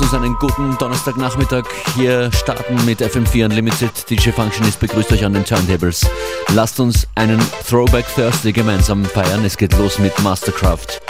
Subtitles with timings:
[0.00, 4.08] Lasst uns einen guten Donnerstagnachmittag hier starten mit FM4 Unlimited.
[4.08, 6.08] DJ Functionist begrüßt euch an den Turntables.
[6.54, 7.38] Lasst uns einen
[7.68, 9.44] Throwback Thursday gemeinsam feiern.
[9.44, 11.02] Es geht los mit Mastercraft.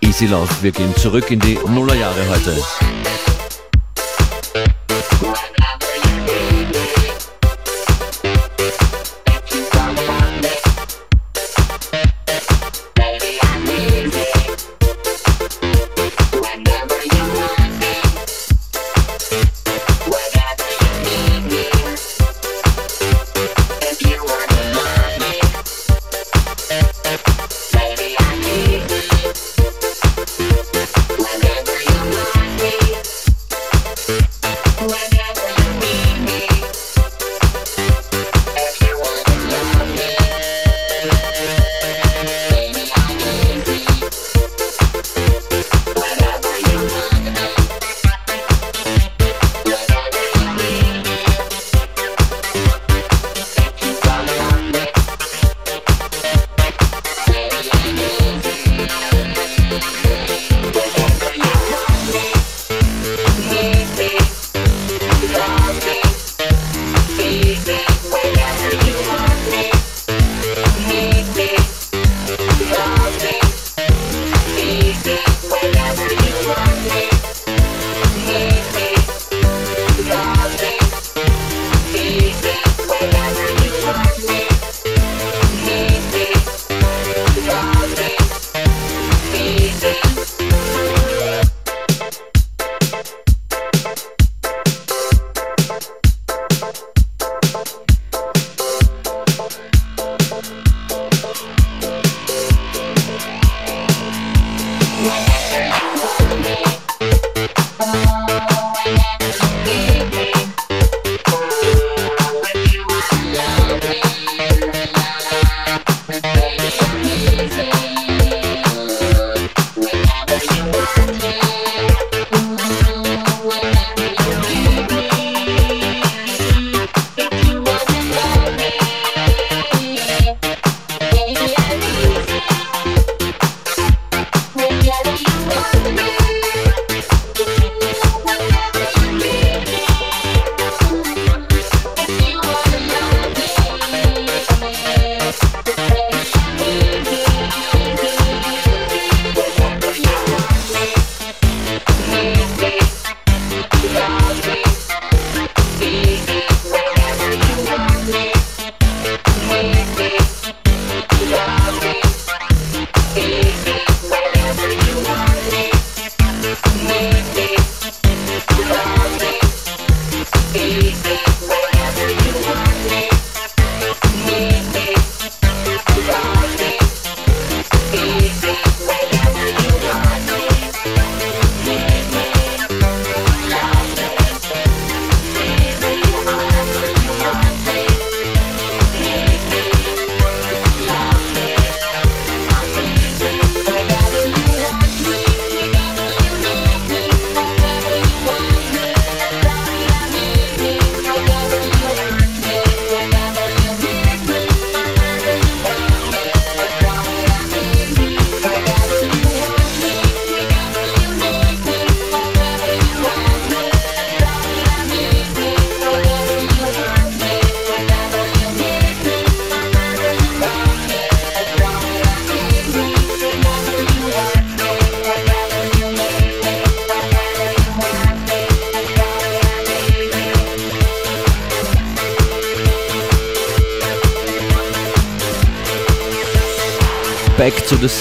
[0.00, 0.48] Easy Love.
[0.62, 2.56] Wir gehen zurück in die Nullerjahre heute.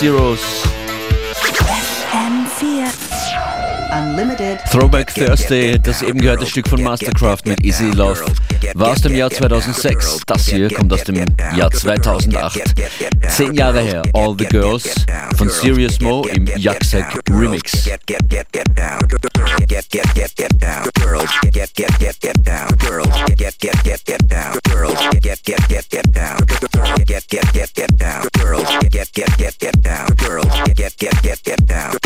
[0.08, 0.40] Zeros.
[4.72, 8.24] Throwback Thursday, das eben gehörte Stück von Mastercraft mit Easy Love,
[8.76, 10.22] war aus dem Jahr 2006.
[10.26, 12.74] Das hier kommt aus dem Jahr 2008.
[13.28, 14.96] Zehn Jahre her, All the Girls
[15.36, 17.90] von Serious Mo im Jaksek Remix.
[29.18, 30.44] get get get down, girl,
[30.76, 31.97] get get get get down.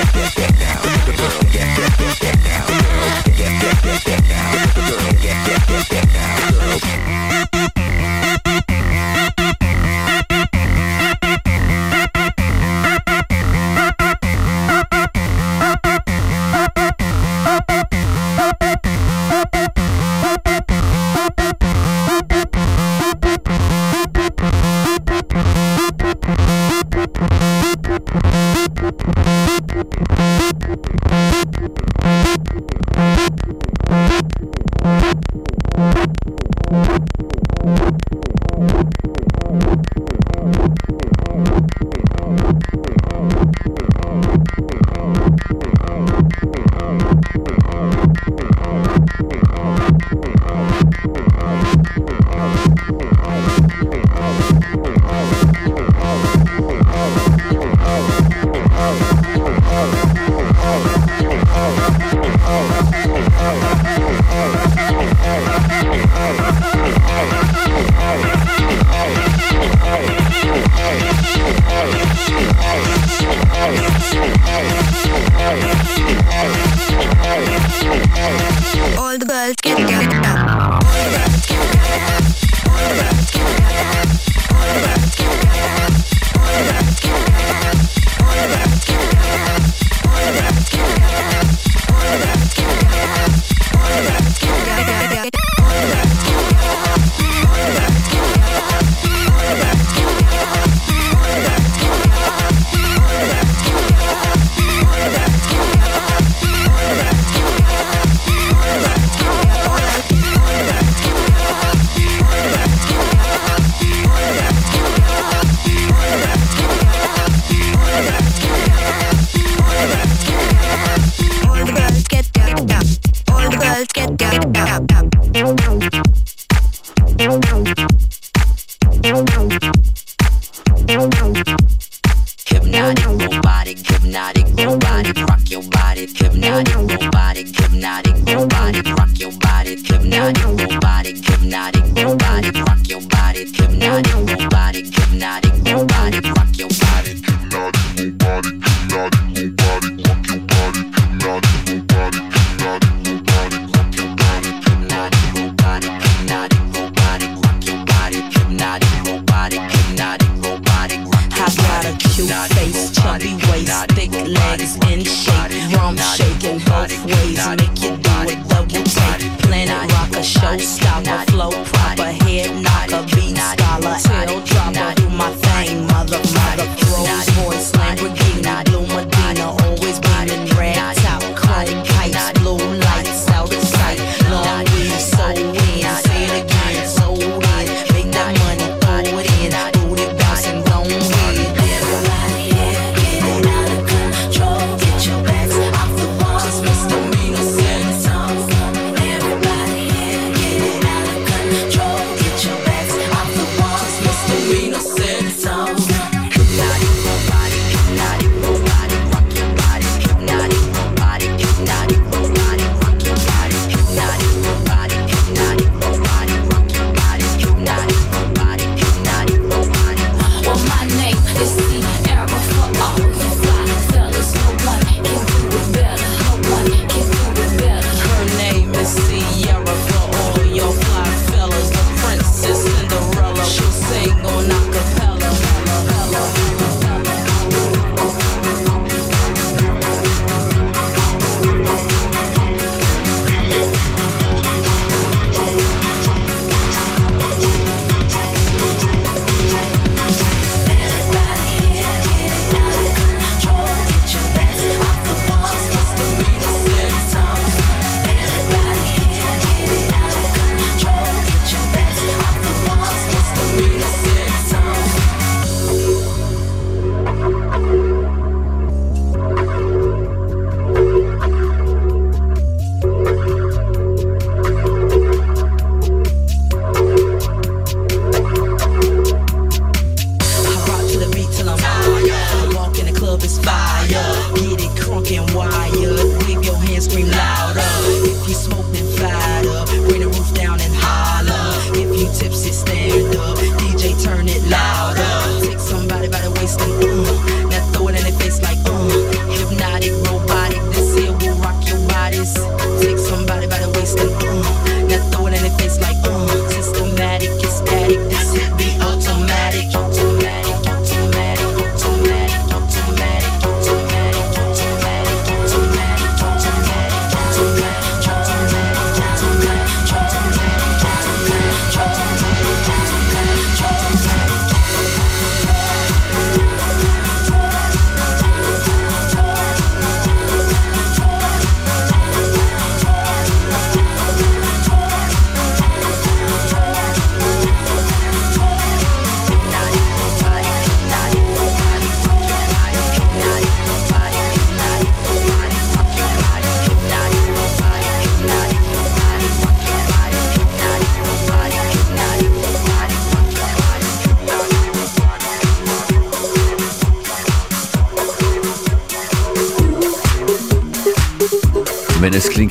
[0.00, 0.49] yeah, yeah, yeah.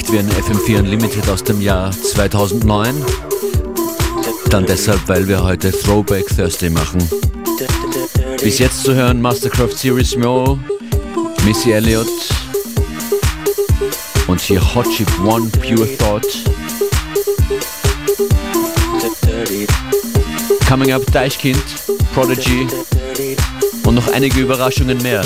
[0.10, 2.96] gespielt wie ein FM4 Unlimited aus dem Jahr 2009.
[4.50, 7.08] Dann deshalb, weil wir heute Throwback Thursday machen.
[8.42, 10.58] Bis jetzt zu hören Mastercraft Series Mo,
[11.46, 12.08] Missy Elliott
[14.28, 16.28] und hier Hot Chip One Pure Thought.
[20.68, 21.63] Coming Up Deichkind,
[22.13, 22.68] Prodigy
[23.84, 25.22] und noch einige Überraschungen mehr.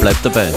[0.00, 0.52] Bleibt dabei.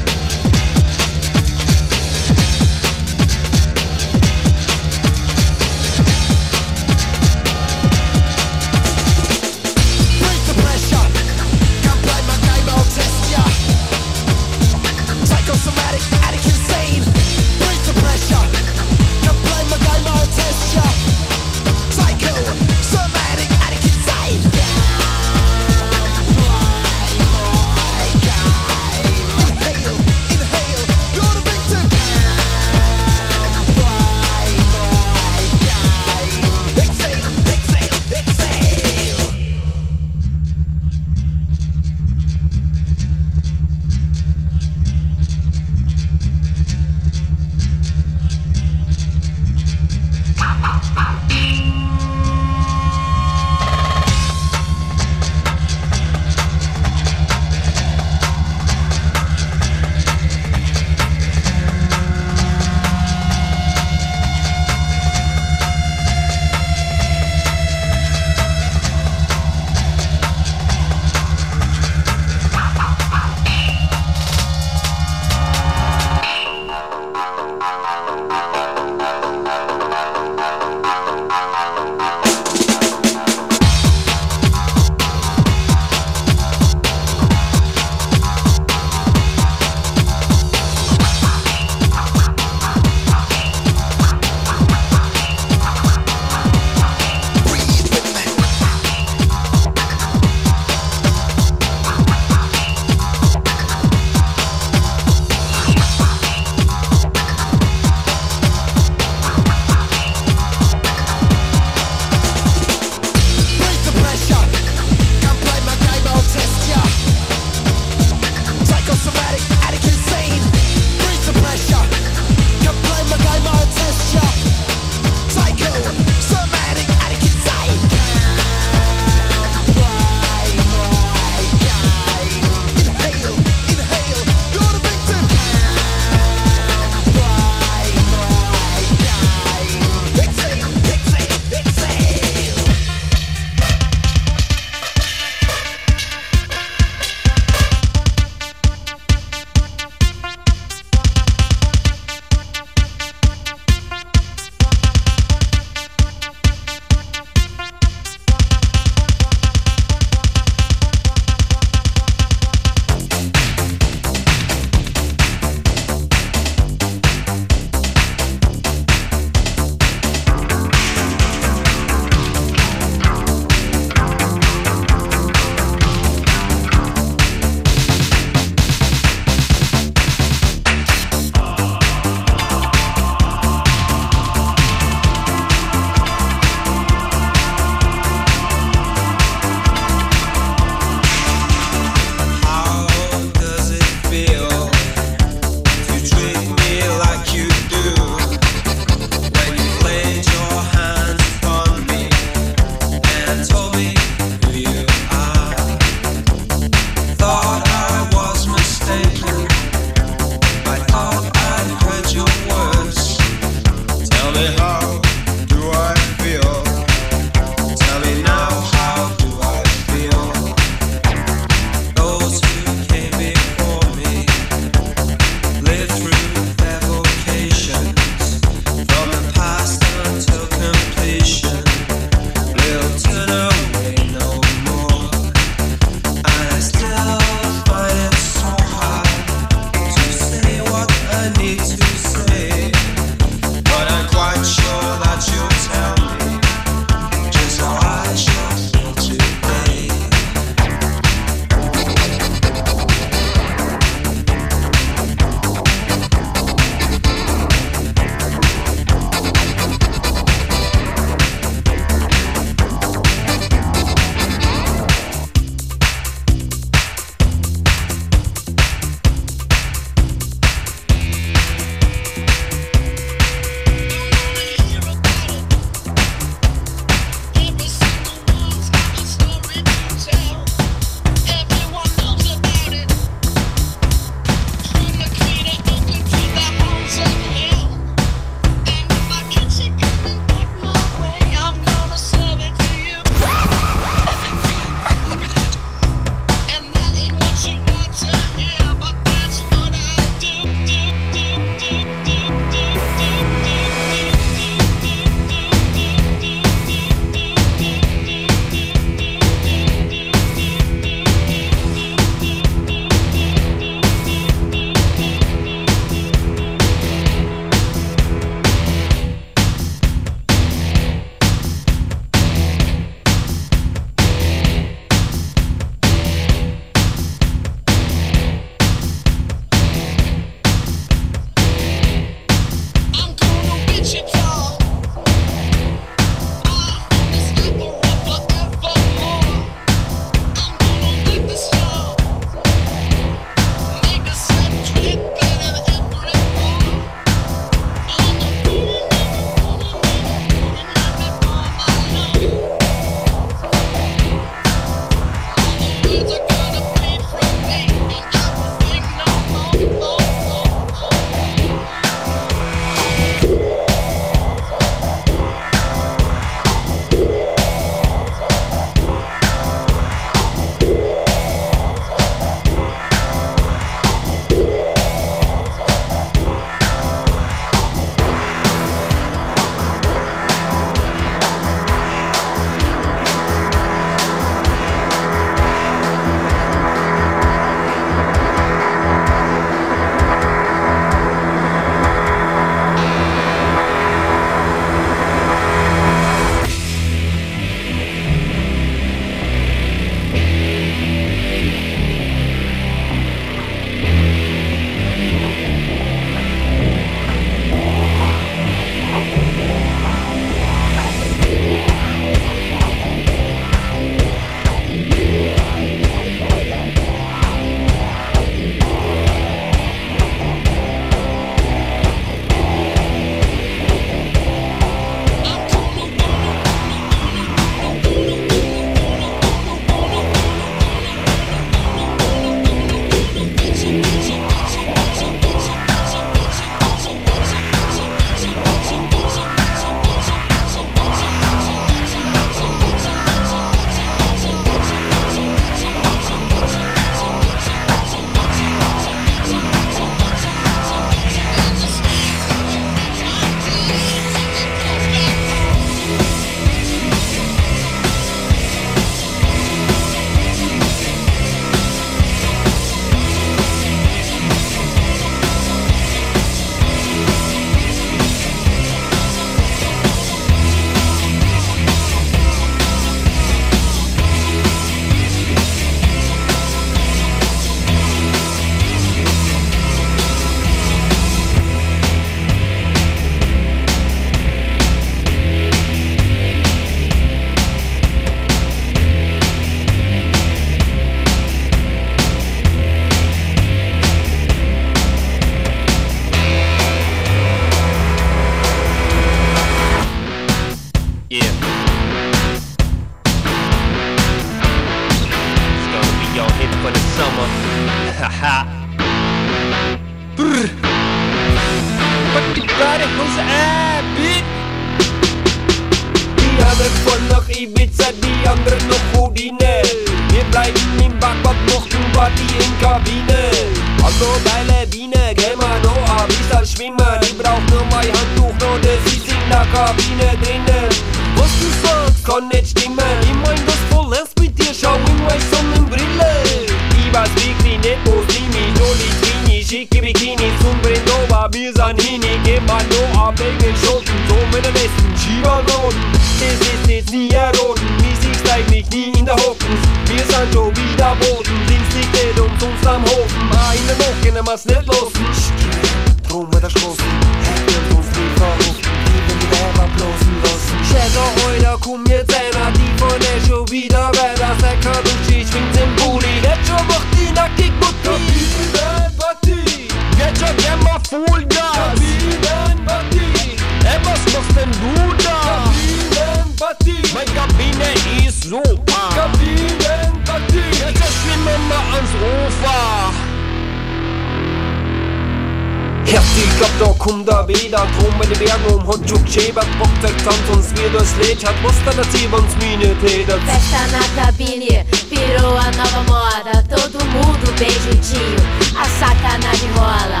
[587.28, 590.94] Wieder Drum mit den Bergen um hat schon geschäbert Bock zeigt Tanz uns wie das
[591.00, 591.34] Lied hat
[591.64, 596.42] dann erzählt uns meine Täter Festa na cabine, virou a nova moda.
[596.48, 598.20] Todo mundo bem juntinho,
[598.54, 600.00] a sacanagem rola.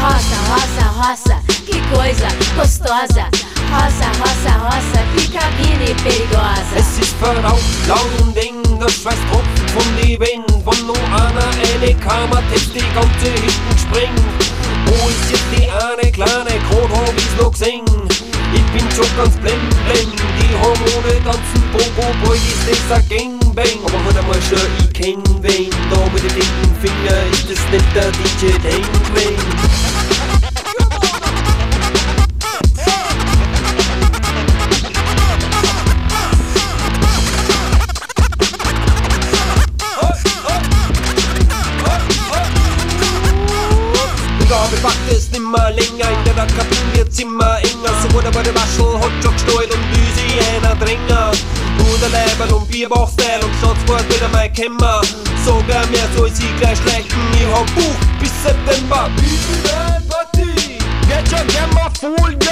[0.00, 3.28] Roça, roça, roça, que coisa gostosa.
[3.70, 6.76] Roça, roça, roça, que cabine perigosa.
[6.76, 11.48] Es ist verraucht, laut und eng Der Schweiß tropft von die Wind Von nur einer
[11.72, 14.53] eine Kammer Text die ganze hinten gesprengt
[14.86, 17.84] Wo ist jetzt die eine kleine Grad hab ich's noch gesehen
[18.54, 23.78] Ich bin schon ganz blend, blend Die Hormone tanzen Pogo Boy, ist das ein Gangbang.
[23.84, 25.70] Aber heute mal schon, ich kenn wen.
[25.90, 30.03] Da mit dem dicken Finger ist das nicht der DJ Dangman
[44.84, 47.94] Packt es nimmer länger In der Kabine wird's immer enger.
[48.02, 51.32] So wurde bei der Waschel Hotdog gestreut und Düsi einer Dränger.
[51.78, 55.00] Bruder Leibel und Bierbauchstyle und Schnauzwort wieder mein Kämmer.
[55.42, 59.08] Sogar mehr soll sie gleich schlechten Ich hab Buch bis September.
[59.64, 62.43] Kabinenparty Jetzt schon gern mal Vollgas.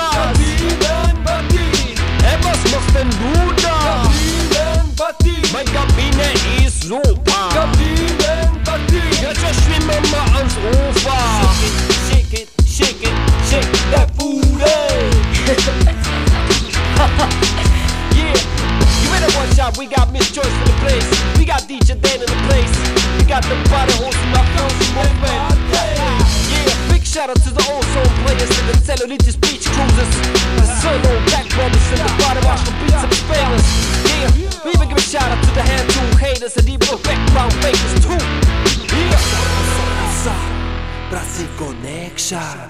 [28.92, 30.12] Cellulitis beach cruisers.
[30.80, 33.66] Solo back brothers and the body wash the beats spellers.
[34.20, 34.30] Yeah,
[34.64, 37.52] we even give a shout out to the hand tool haters and even the background
[37.62, 38.20] fakers too.
[38.96, 39.42] Yeah.
[41.10, 42.62] Brazil Connection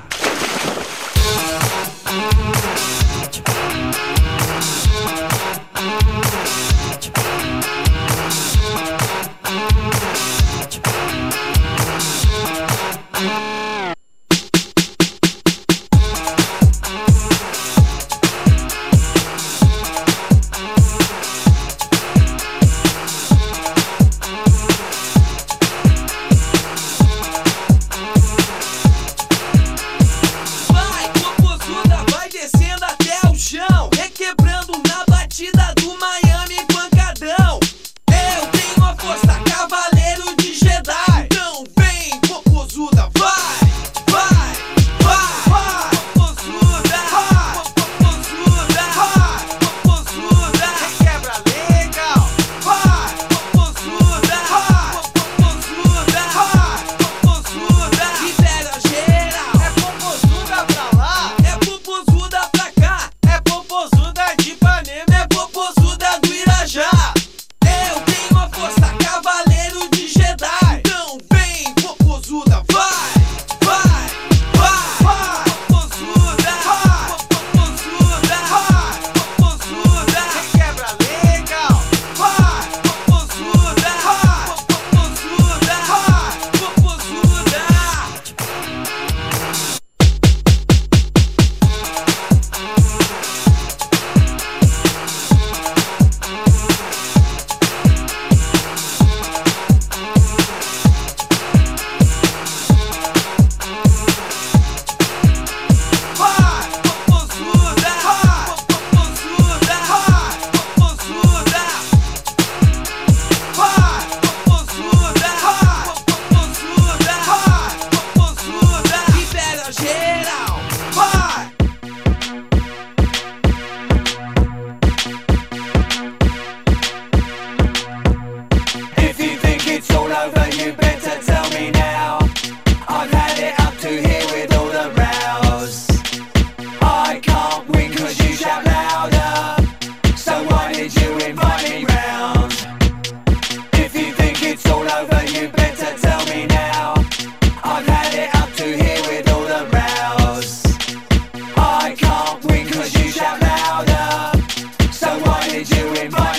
[155.64, 156.31] did you invite?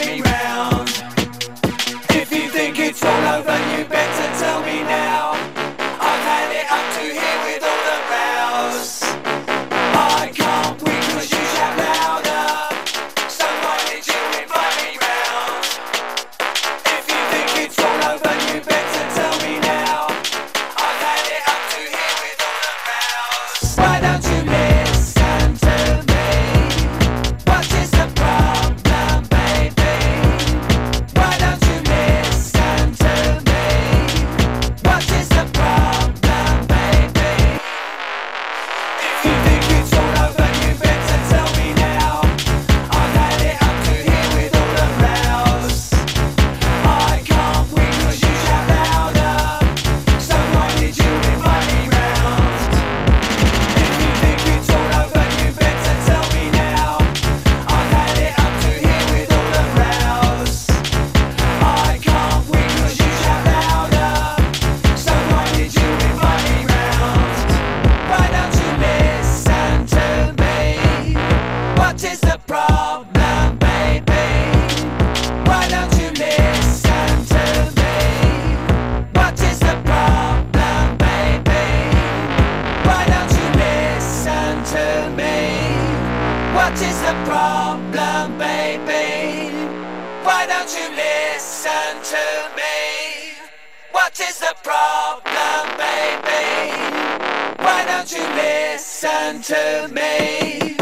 [99.44, 100.78] to me.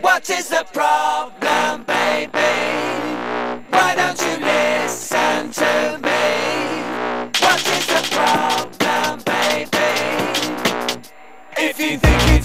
[0.00, 2.30] What is the problem, baby?
[3.70, 7.32] Why don't you listen to me?
[7.42, 9.94] What is the problem, baby?
[11.58, 12.43] If you think it's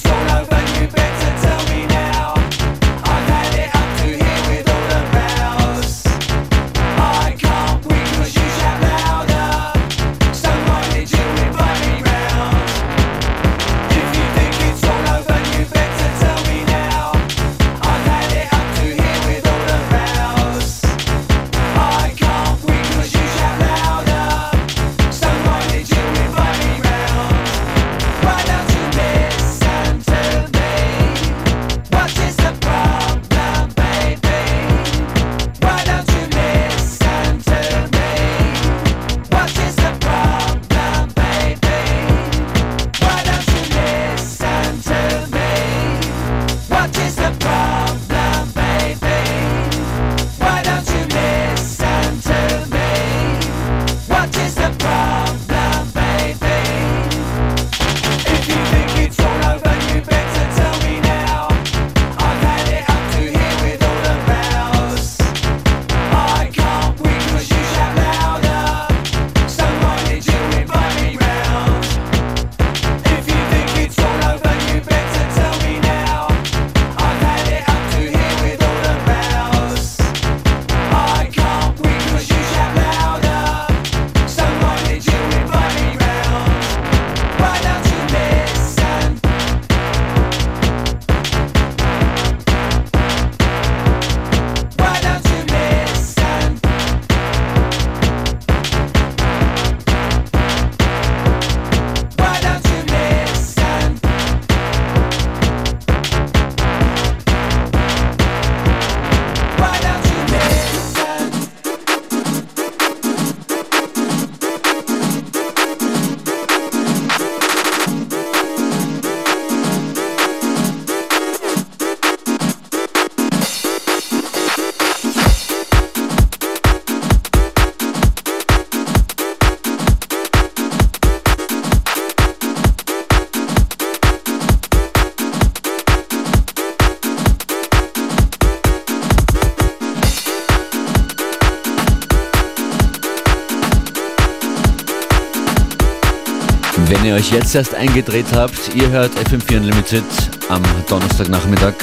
[147.19, 150.05] euch jetzt erst eingedreht habt, ihr hört FM4 Unlimited
[150.47, 151.73] am Donnerstagnachmittag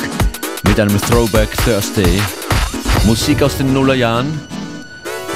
[0.67, 2.23] mit einem Throwback Thursday.
[3.05, 4.41] Musik aus den Nullerjahren.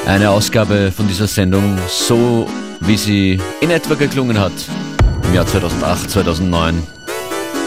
[0.07, 2.49] Eine Ausgabe von dieser Sendung, so
[2.81, 4.53] wie sie in etwa geklungen hat
[5.25, 6.83] im Jahr 2008, 2009.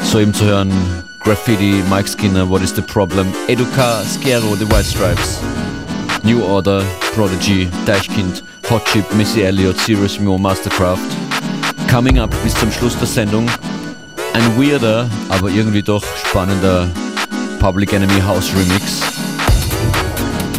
[0.01, 0.71] So eben zu hören,
[1.19, 5.39] Graffiti, Mike Skinner, What is the Problem, Educa, Scaro, The White Stripes,
[6.23, 11.22] New Order, Prodigy, Deichkind, Hot Chip, Missy Elliott, Serious Mo, Mastercraft.
[11.93, 13.45] Coming Up bis zum Schluss der Sendung.
[14.33, 16.89] Ein weirder, aber irgendwie doch spannender
[17.59, 18.99] Public Enemy House Remix.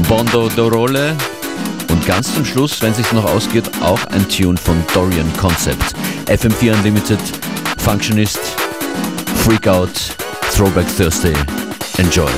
[0.08, 1.16] Bondo Dorole
[1.90, 5.96] und ganz zum Schluss, wenn es sich noch ausgeht, auch ein Tune von Dorian Concept.
[6.26, 7.18] FM4 Unlimited,
[7.78, 8.38] Functionist,
[9.44, 9.90] Freakout,
[10.54, 11.34] Throwback Thursday.
[11.98, 12.30] Enjoy.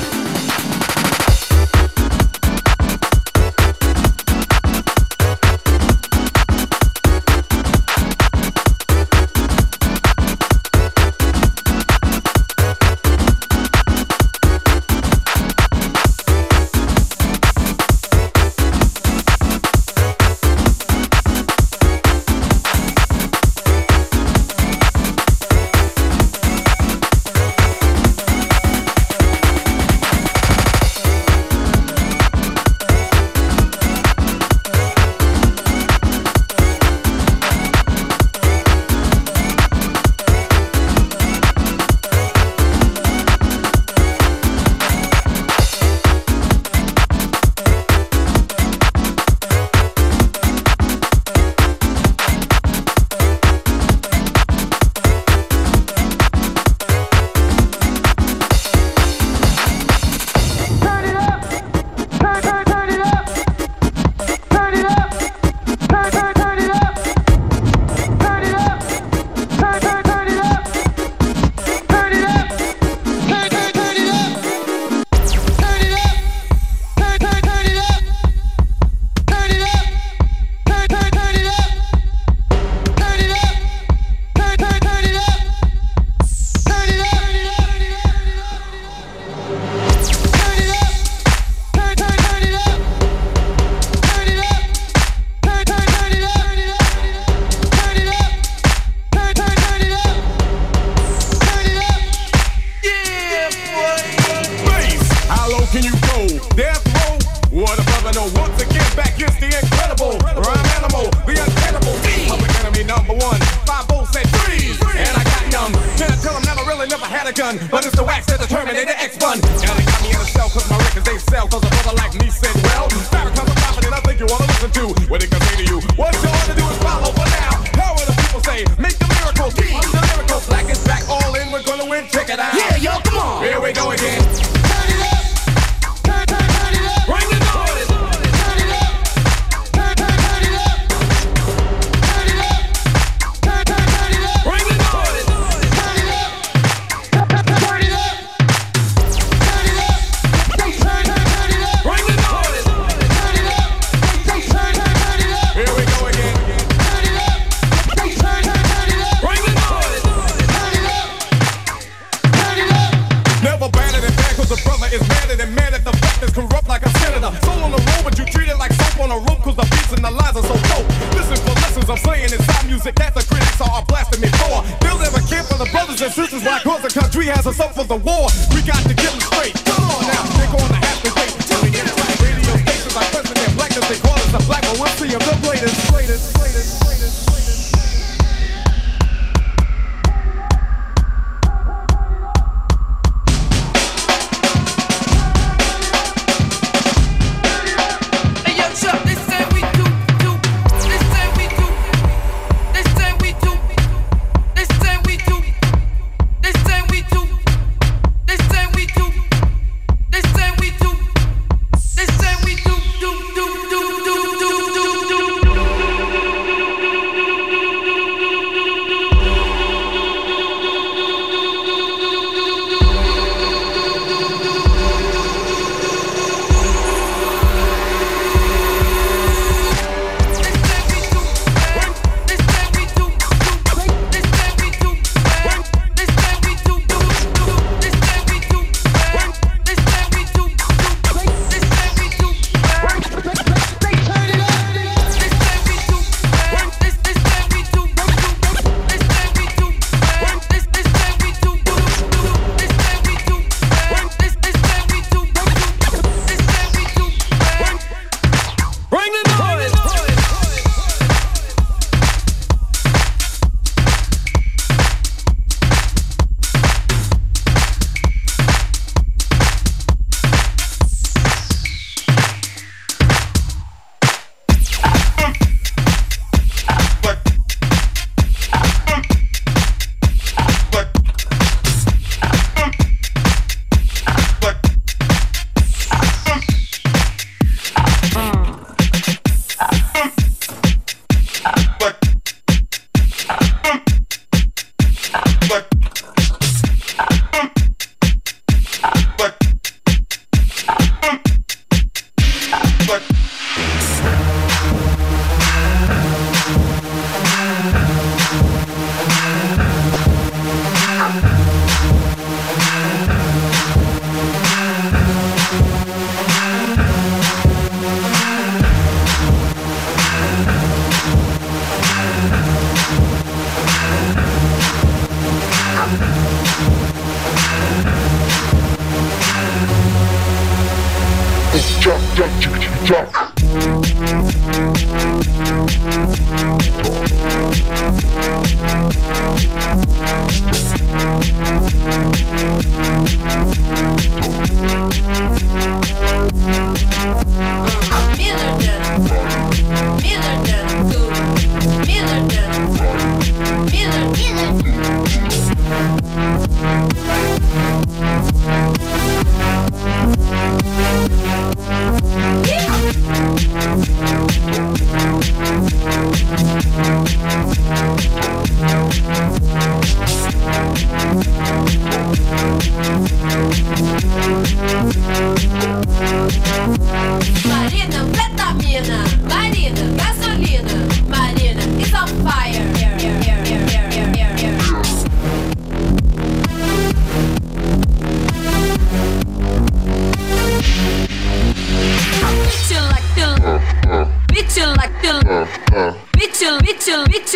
[396.76, 397.34] bitch, bitch,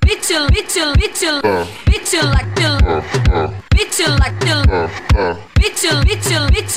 [0.00, 1.22] bitch, bitch, bitch,
[1.86, 2.76] bitch, like till,
[3.74, 4.62] bitch, like till,
[5.54, 6.76] bitch, bitch, bitch,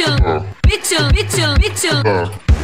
[0.63, 2.62] bitch, bitch, bitch.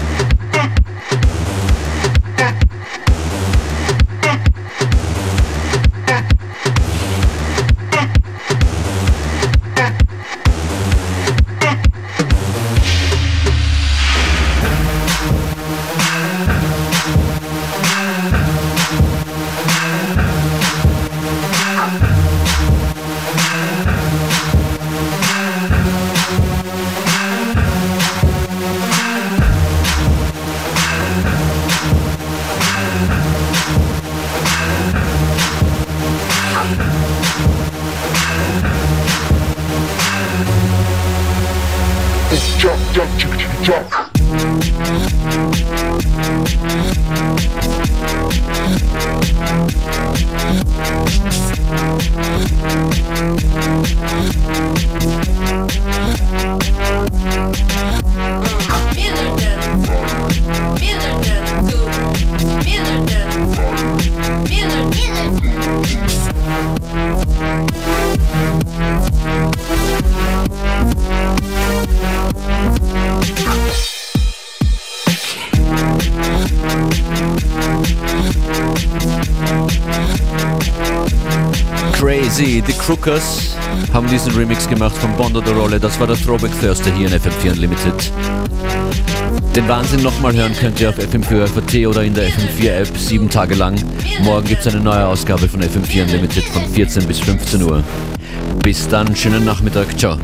[83.01, 83.55] Crookers
[83.93, 85.79] haben diesen Remix gemacht von Bondo de Rolle.
[85.79, 88.11] Das war der Throwback Thursday hier in FM4 Unlimited.
[89.55, 93.29] Den Wahnsinn nochmal hören könnt ihr auf FM4 FAT oder in der FM4 App sieben
[93.29, 93.81] Tage lang.
[94.21, 97.83] Morgen gibt es eine neue Ausgabe von FM4 Unlimited von 14 bis 15 Uhr.
[98.63, 100.17] Bis dann, schönen Nachmittag, ciao.